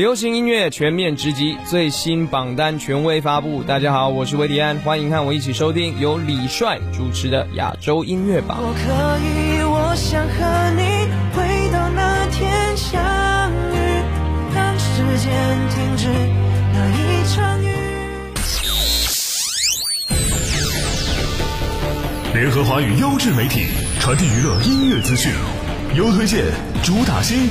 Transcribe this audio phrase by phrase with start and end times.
[0.00, 3.62] 流行音乐全面直击，最新榜单权威发布。
[3.62, 8.56] 大家好，我是维迪安，欢迎和我一起收听由李帅主持的亚洲音乐榜。
[8.62, 8.80] 我可
[9.20, 11.06] 以，我想和你
[11.36, 13.76] 回到那天相遇，
[14.54, 15.30] 让时间
[15.68, 16.08] 停止
[16.72, 17.68] 那一场雨。
[22.32, 23.66] 联合华语优质媒体，
[24.00, 25.30] 传递娱乐音乐资讯，
[25.94, 26.46] 优推荐，
[26.82, 27.50] 主打新。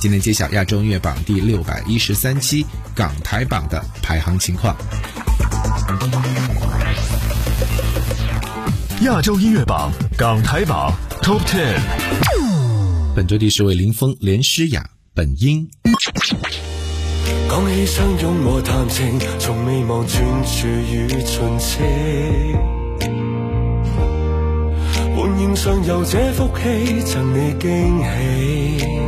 [0.00, 4.76] 今天揭晓亚洲音乐榜第六百一十三期港台榜的排行情况。
[9.02, 11.80] 亚洲音乐榜港台榜 Top Ten，
[13.16, 15.68] 本周第十位林峰连诗雅本音。
[17.48, 21.82] 讲起相拥和谈情，从未忘专注与纯情。
[25.16, 29.07] 本应上有这福气，赠你惊喜。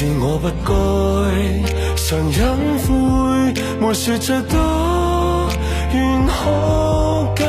[0.00, 0.72] 是我不该
[1.94, 2.40] 常隐
[2.80, 2.88] 晦，
[3.78, 4.56] 没说再多，
[5.92, 6.32] 愿可
[7.36, 7.44] 跟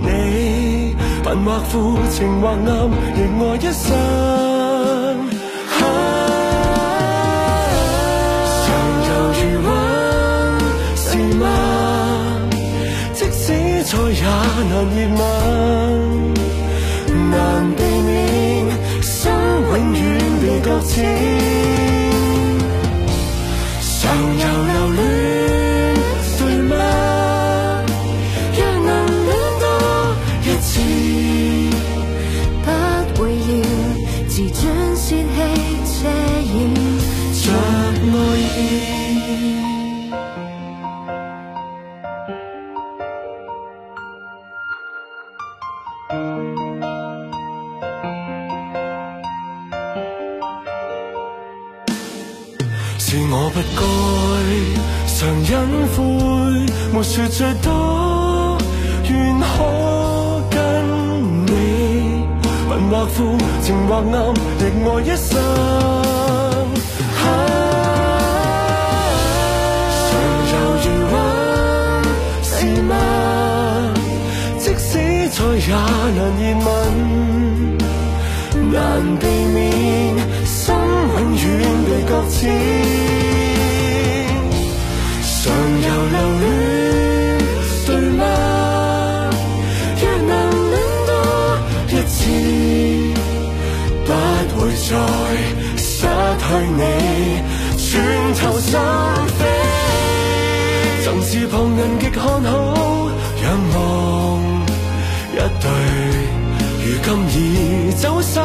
[0.00, 2.58] 你，笨或富，情或暗，
[3.14, 3.84] 亦爱一生。
[8.64, 8.66] 常
[9.04, 9.68] 犹豫问
[10.96, 11.44] 是吗？
[13.12, 13.44] 即使
[13.84, 14.24] 再也
[14.70, 15.20] 难热吻，
[17.30, 17.36] 难
[17.76, 18.08] 避免
[19.02, 20.00] 心永远
[20.60, 21.04] 够清。
[23.80, 25.27] 想要留恋。
[53.10, 53.80] 是我不该
[55.06, 55.48] 常隐
[55.96, 55.98] 晦，
[56.92, 58.58] 没说最多，
[59.08, 59.46] 愿可
[60.50, 60.54] 跟
[61.46, 61.50] 你，
[62.68, 63.16] 笨或富，
[63.62, 64.12] 情或暗，
[64.60, 65.30] 亦爱一生。
[70.04, 70.10] 常
[70.52, 70.54] 犹
[70.84, 71.16] 豫问
[72.44, 72.52] 是
[72.82, 72.92] 吗？
[74.58, 74.92] 即使
[75.30, 75.72] 再也
[76.14, 76.68] 难言吻，
[78.70, 78.76] 难
[79.18, 79.56] 避免。
[80.44, 80.76] 心永
[81.34, 81.46] 远
[81.86, 82.44] 被搁浅，
[96.66, 97.42] 你，
[97.76, 97.88] 转
[98.34, 98.72] 头心
[99.38, 99.40] 飞。
[101.04, 103.10] 曾是旁人极看好，
[103.42, 103.76] 仰望
[105.32, 105.66] 一对，
[106.84, 107.36] 如今已
[107.92, 108.44] 走散，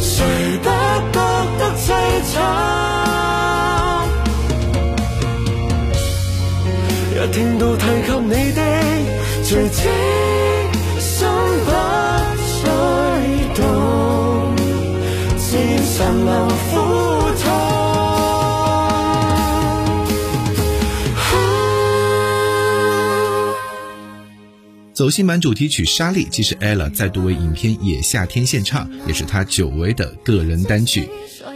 [0.00, 0.24] 谁
[0.62, 0.70] 不觉
[1.12, 1.18] 得？
[1.78, 1.86] 凄
[2.32, 2.36] 惨，
[7.14, 8.60] 一听到提及你的
[9.44, 9.80] 罪迹，
[24.98, 31.08] 走心版主题曲《沙粒》，既是 ella 再度为影片《野夏天》献唱，也是她久违的个人单曲。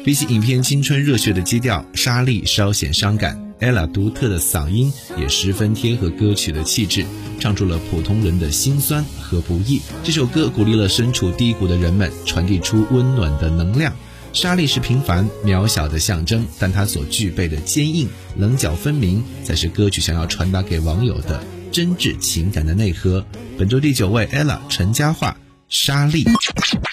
[0.04, 3.52] 比起影片青春热血的基调，沙粒稍显伤感。
[3.58, 7.04] ella 独特的嗓音也十分贴合歌曲的气质，
[7.40, 9.80] 唱出了普通人的辛酸和不易。
[10.04, 13.92] 这首歌鼓励了身处低谷的人们，传递出温暖的能量。
[14.32, 21.42] 沙粒是平凡渺小的象征，但它所具备的坚硬、棱角分明，才是歌曲想要传达给网友的
[21.72, 23.24] 真挚情感的内核。
[23.58, 25.34] 本周第九位，ella 陈嘉桦，
[25.68, 26.24] 沙粒。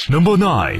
[0.10, 0.80] Number nine。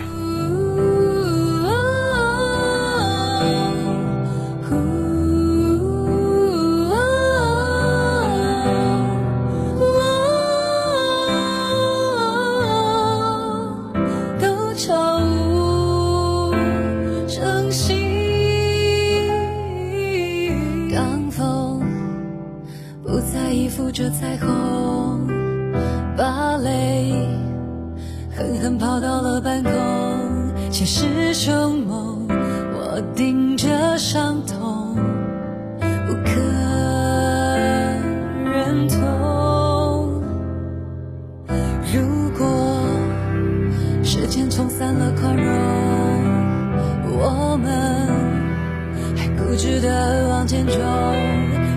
[23.80, 25.26] 扶着彩虹，
[26.18, 27.14] 把泪
[28.36, 29.72] 狠狠抛到了半空。
[30.70, 34.98] 前世凶猛，我顶着伤痛，
[35.80, 36.42] 不可
[38.44, 40.22] 忍痛。
[41.94, 42.46] 如果
[44.04, 45.56] 时间冲散了宽容，
[47.18, 47.72] 我们
[49.16, 50.76] 还固执地往前冲。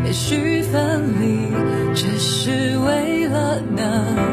[0.05, 1.82] 也许分离。
[2.45, 4.32] 是为了能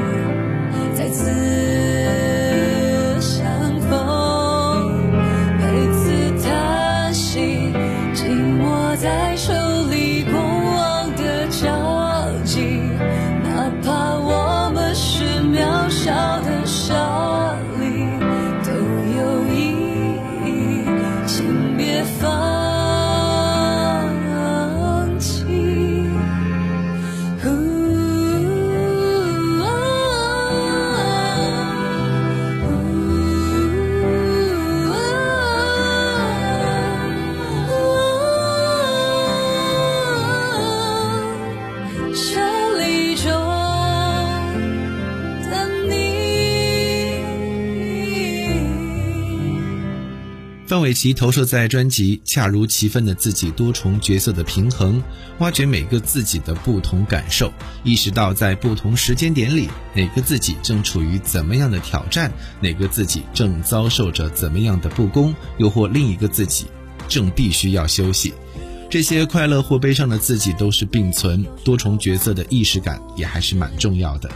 [50.89, 55.03] 范玮琪投射在专辑，恰如其分的自己多重角色的平衡，
[55.37, 57.53] 挖掘每个自己的不同感受，
[57.83, 66.65] 意识到在不同时间点里，哪个自己正处于怎么样的挑战，哪个自己正遭受着怎么样的不公，又或另一个自己
[67.07, 68.33] 正必须要休息。
[68.89, 74.27] 这些快乐或悲伤的自己都是并存，多重角色的意识感也还是蛮重要的。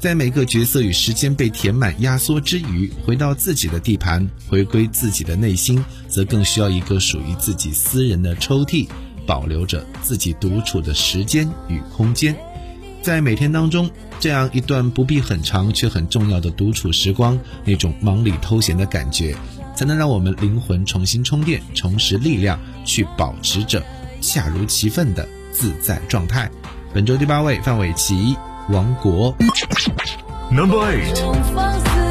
[0.00, 8.88] 在每个角色与时间被填满、压缩之余，回到自己的地盘，回归自己的内心，则更需要一个属于自己私人的抽屉，
[9.26, 12.34] 保留着自己独处的时间与空间。
[13.02, 19.36] 在每天当中，这样一段不必很长却很重要的独处时光，那种忙里偷闲的感觉，
[19.76, 23.84] 才能让我们灵魂重新充电，重拾力量，去保持着
[24.22, 26.50] 恰如其分的自在状态。
[26.94, 28.34] 本周第八位，范玮琪。
[28.70, 29.34] 王国。
[30.50, 32.09] Number eight。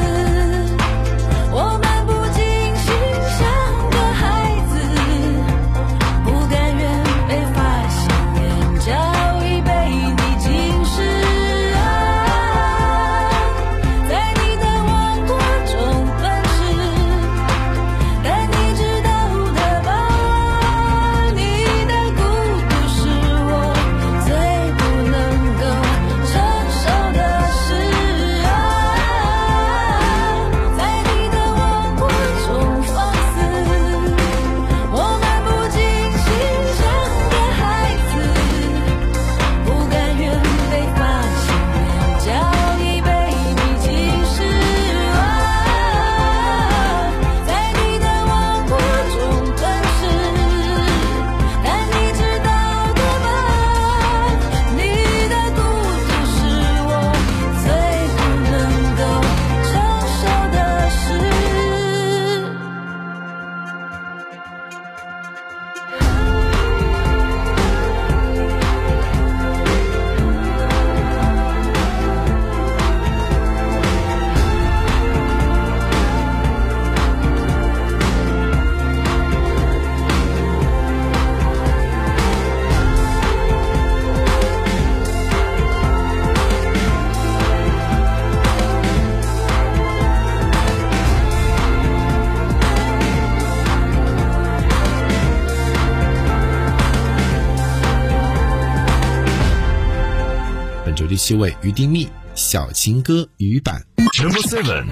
[101.20, 103.84] 七位于丁密小情歌鱼版。
[104.18, 104.86] Number seven。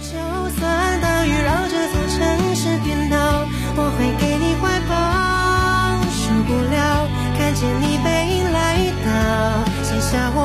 [0.00, 0.16] 就
[0.58, 3.46] 算大雨绕这座城市颠倒，
[3.76, 4.96] 我会给你怀抱。
[6.10, 7.06] 受不了
[7.36, 8.56] 看见你背影来
[9.04, 9.08] 到，
[9.84, 10.40] 写下我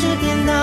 [0.00, 0.54] 是颠倒，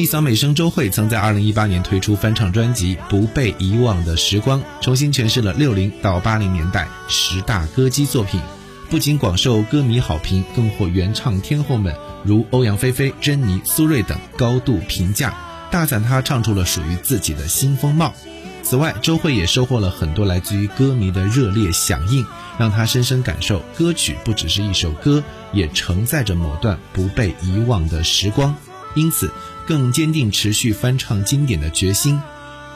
[0.00, 8.40] 蜜嫂美声周蕙曾在2018年推出翻唱专辑《不被遗忘的时光》，重新诠释了60到80年代十大歌姬作品，
[8.88, 15.34] 不仅广受歌迷好评，更获原唱天后们如欧阳菲菲、珍妮、苏芮等高度评价，
[15.70, 18.14] 大赞她唱出了属于自己的新风貌。
[18.62, 22.24] 此外，周蕙也收获了很多来自于歌迷的热烈响应，
[22.58, 28.56] 让她深深感受歌曲不只是一首歌，也承载着某段不被遗忘的时光。
[28.94, 29.30] 因此，
[29.66, 32.20] 更坚定持续翻唱经典的决心。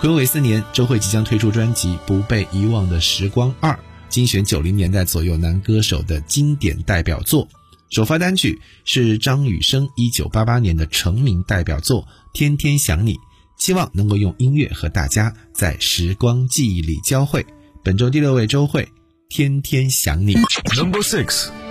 [0.00, 3.72] 暌违四年，周蕙即将推出专辑《不被遗忘的时光二》，
[4.08, 7.48] 精选九零年代左右男歌手的经典代表作。
[7.90, 12.02] 首发单曲是张雨生一九八八年的成名代表作
[12.32, 13.14] 《天天想你》。
[13.56, 17.46] 希望能够用音乐和大家在时光记忆里交汇。
[17.84, 18.86] 本周第六位周蕙，
[19.28, 20.34] 天天想你。
[20.76, 21.63] Number six.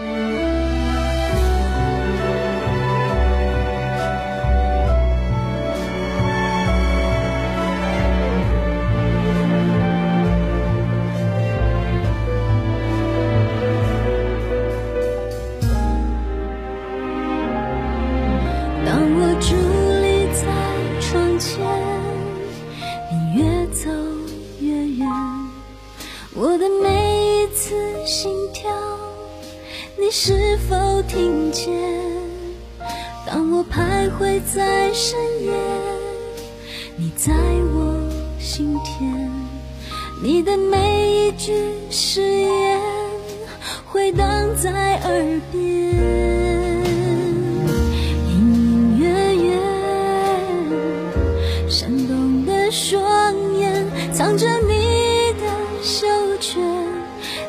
[53.24, 55.48] 双眼藏着你的
[55.82, 56.06] 羞
[56.42, 56.60] 怯，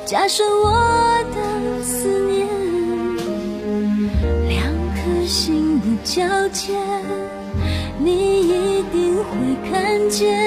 [0.07, 0.71] 加深我
[1.35, 2.47] 的思念。
[4.49, 4.63] 两
[4.95, 6.73] 颗心的交界，
[7.99, 9.25] 你一定会
[9.69, 10.39] 看见，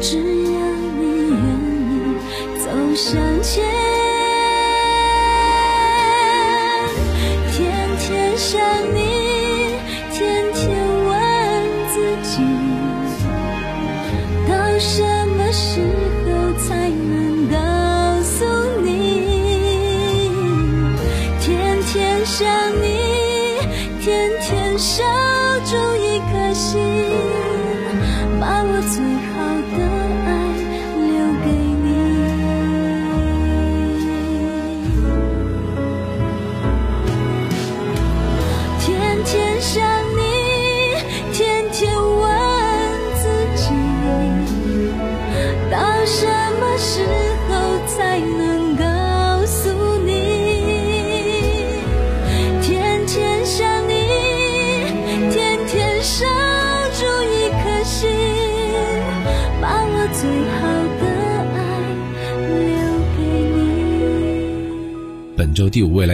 [0.00, 0.60] 只要
[1.00, 1.36] 你愿
[1.90, 1.90] 意
[2.56, 3.64] 走向前。
[7.50, 7.58] 天
[7.98, 8.60] 天想
[8.94, 8.99] 你，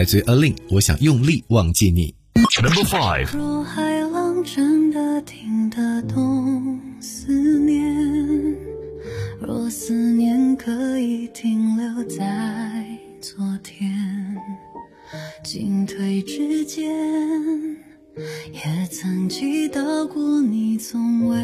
[0.07, 2.15] 自于 A Lin，我想用力忘记你。
[2.63, 3.37] Number five.
[3.37, 8.55] 若海浪真的听得懂思念，
[9.41, 12.85] 若思念可以停留在
[13.19, 13.93] 昨天，
[15.43, 16.85] 进退之间，
[18.53, 21.37] 也曾祈祷过你从未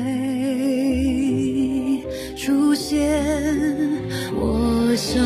[2.37, 3.21] 出现。
[4.35, 5.21] 我想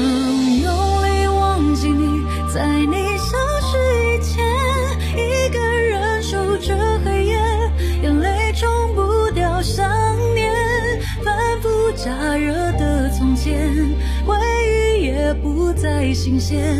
[16.07, 16.73] 不再新鲜，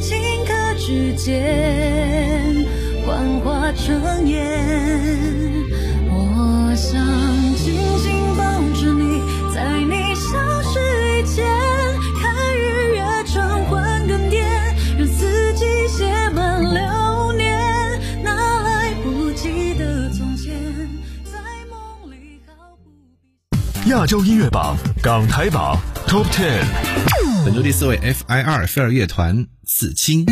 [0.00, 0.14] 顷
[0.46, 2.54] 刻之间
[3.04, 4.38] 幻化成烟。
[6.08, 7.04] 我想
[7.56, 8.44] 紧紧抱
[8.80, 9.20] 着你，
[9.52, 10.78] 在你消失
[11.18, 11.44] 以前，
[12.20, 14.44] 看日月转换更迭，
[14.96, 20.54] 让四季写满流年，那来不及的从前，
[21.24, 22.52] 在梦里毫
[22.84, 23.90] 不。
[23.90, 26.62] 亚洲音乐榜港台榜 Top Ten
[27.48, 28.66] 本周第四位 F.I.R.
[28.66, 30.26] 飞儿乐团四青。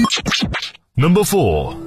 [0.97, 1.86] Number Four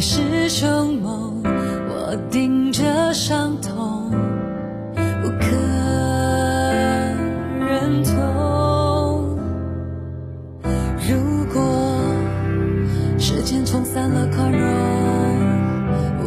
[0.00, 1.42] 现实成梦。
[1.42, 4.12] 我顶着伤痛
[5.22, 5.56] 不可
[7.66, 9.36] 认同。
[11.08, 11.60] 如果
[13.18, 14.68] 时间冲散了宽容，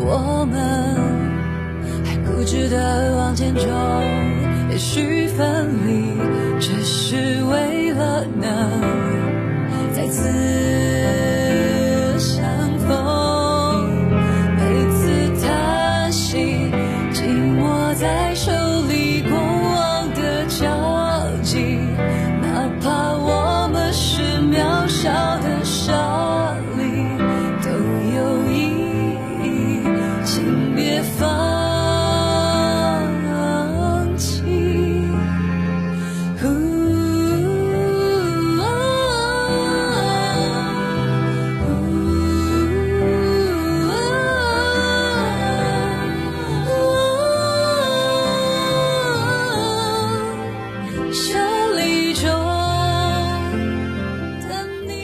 [0.06, 0.60] 我们
[2.04, 3.70] 还固执的往前冲，
[4.70, 6.12] 也许分离
[6.60, 7.71] 只是为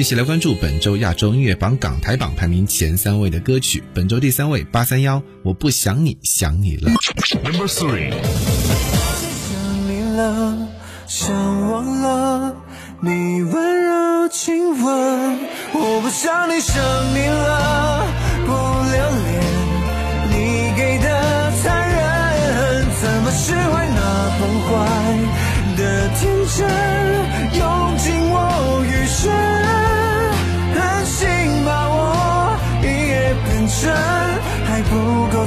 [0.07, 3.83] 起来关注本周亚洲音乐榜港台榜排名前三位的歌曲。
[3.93, 6.89] 本周第三位八三幺，我不想你，想你了。
[7.43, 8.13] Number three.
[9.51, 10.57] 想你了，
[11.07, 11.29] 想
[11.69, 12.55] 忘了
[13.01, 15.39] 你温柔亲吻，
[15.73, 16.81] 我不想你，想
[17.13, 18.07] 你了，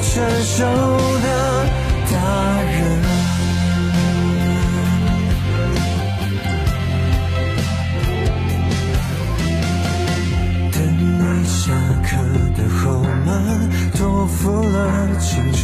[0.02, 0.64] 成熟
[1.20, 1.26] 的
[2.10, 2.14] 大
[2.62, 2.74] 人。
[10.72, 12.08] 等你下课
[12.56, 12.80] 的后
[13.24, 13.28] 门，
[13.94, 14.76] 托付了
[15.18, 15.60] 青春。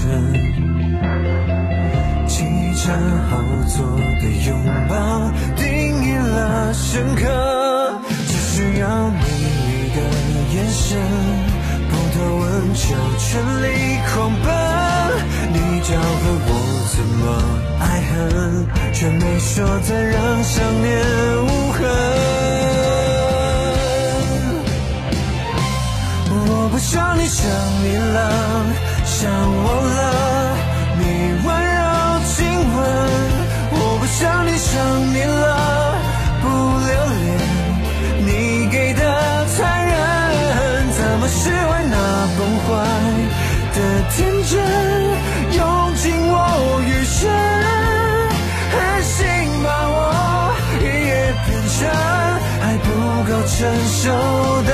[2.28, 2.34] 汽
[2.74, 2.92] 车
[3.30, 3.32] 后
[3.66, 3.74] 座
[4.20, 4.48] 的拥
[4.88, 4.94] 抱，
[5.56, 5.64] 定
[6.04, 7.24] 义了深刻。
[8.28, 9.16] 只需要你
[9.66, 9.98] 一个
[10.54, 10.98] 眼神，
[12.16, 13.28] 不多问就全
[13.62, 13.64] 力
[14.08, 14.48] 狂奔。
[15.52, 16.50] 你教会我
[16.94, 17.24] 怎么
[17.78, 20.88] 爱恨，却没说再让想念
[21.44, 21.78] 无痕。
[26.30, 27.44] 我不想你，想
[27.84, 28.18] 你了，
[29.04, 30.56] 想忘了
[30.98, 31.02] 你
[31.44, 31.84] 温柔
[32.24, 32.78] 亲吻。
[33.72, 34.72] 我不想你，想
[35.12, 35.44] 你了，
[36.40, 36.44] 不
[36.80, 37.22] 留恋
[38.24, 38.28] 你
[38.70, 39.00] 给的
[39.48, 39.94] 残忍，
[40.92, 41.84] 怎么释怀
[42.66, 42.72] 坏
[43.74, 43.78] 的
[44.10, 44.52] 天真，
[45.56, 45.60] 用
[45.94, 46.34] 尽我
[46.84, 47.30] 余生，
[48.72, 49.16] 狠心
[49.62, 49.96] 把我
[50.80, 51.78] 一夜变成
[52.60, 52.86] 还不
[53.30, 54.02] 够成熟
[54.66, 54.70] 的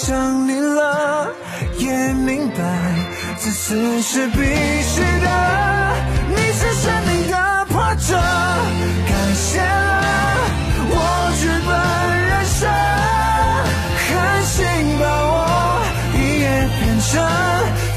[0.00, 1.28] 想你，了，
[1.78, 2.56] 也明白
[3.36, 5.28] 自私是必须的。
[6.28, 9.66] 你是生命的破折，感谢了
[10.88, 10.94] 我
[11.40, 11.70] 剧本
[12.28, 12.70] 人生，
[14.06, 14.08] 狠
[14.46, 14.56] 心
[15.00, 15.82] 把我
[16.14, 16.46] 一夜
[16.78, 17.10] 变成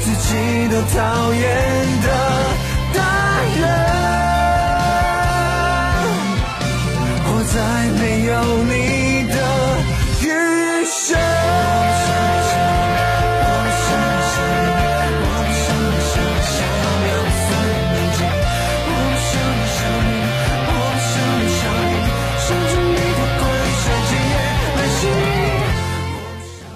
[0.02, 0.28] 自己
[0.70, 0.98] 都讨
[1.32, 1.40] 厌
[2.02, 2.08] 的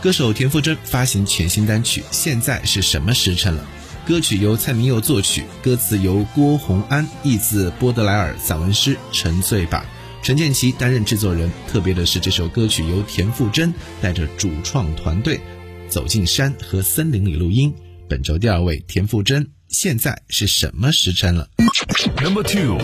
[0.07, 3.67] 歌手田馥甄发行全新单曲《现在是什么时辰了》，
[4.09, 9.85] 歌曲由蔡明佑作曲，歌词由郭宏安译自波德莱尔散文诗《沉醉吧》，
[10.25, 11.51] 陈建奇担任制作人。
[11.67, 15.41] 特别的是，这首歌曲由田馥甄带着主创团队
[15.89, 17.75] 走进山和森林里录音。
[18.09, 21.49] 本周第二位，田馥甄，《现在是什么时辰了》。
[22.25, 22.79] Number two.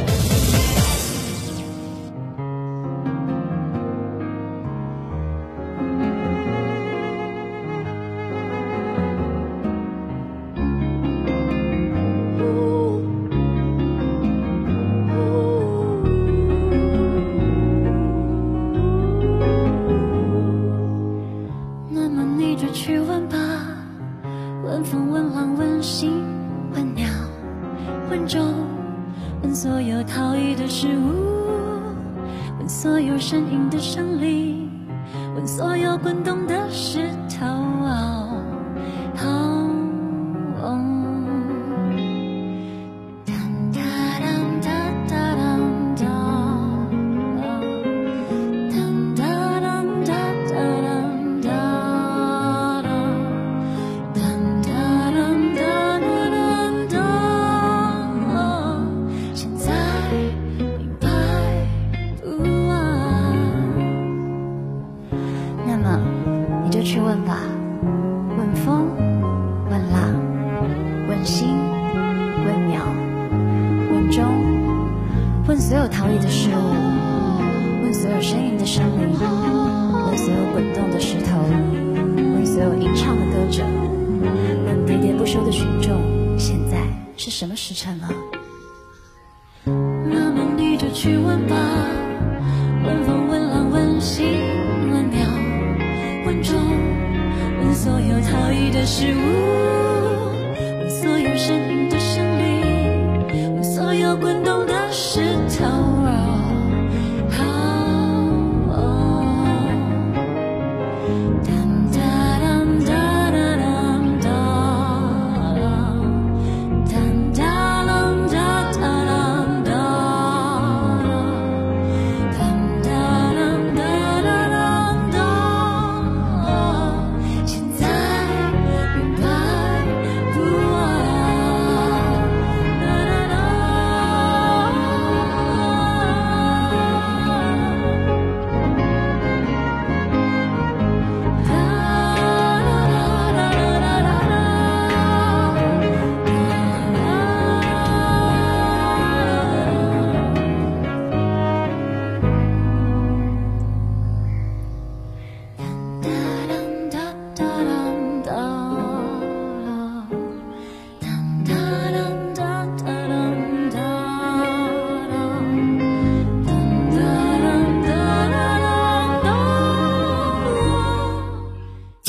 [105.63, 106.32] tomorrow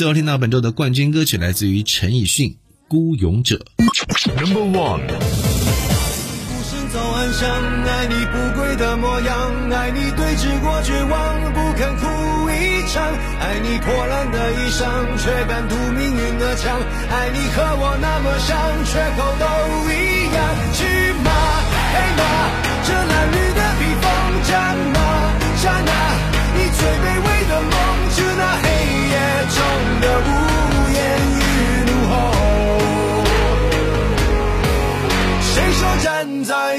[0.04, 2.50] 最后听到本周的冠军歌曲来自于陈奕迅
[2.88, 3.56] 《孤勇者》。
[4.36, 5.00] Number one。
[5.00, 5.16] 孤
[6.60, 9.34] 身走暗巷，爱你不跪的模样，
[9.72, 12.04] 爱你对峙过绝望，不肯哭
[12.52, 13.00] 一场，
[13.40, 14.84] 爱你破烂的衣裳，
[15.16, 19.44] 却敢堵命运的枪，爱你和我那么像，缺口都
[19.88, 20.36] 一样。
[20.76, 20.84] 去
[21.24, 21.32] 马
[21.96, 22.20] 黑马，
[22.84, 24.04] 这褴褛的披风，
[24.44, 24.52] 战
[24.92, 25.00] 马
[25.64, 25.96] 战啊，
[26.52, 26.84] 你最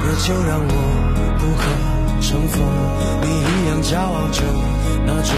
[0.00, 0.72] 那就让我
[1.38, 1.62] 不可
[2.20, 2.60] 乘风，
[3.22, 4.42] 你一样骄傲着
[5.04, 5.32] 那种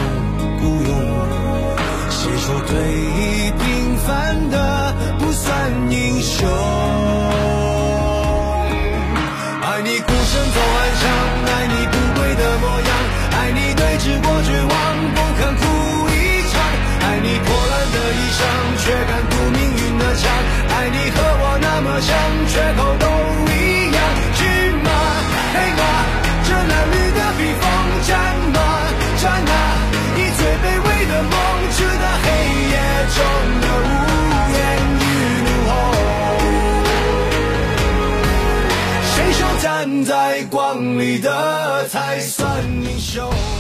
[43.11, 43.60] show.